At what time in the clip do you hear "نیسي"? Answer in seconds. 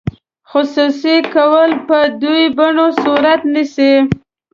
3.53-3.93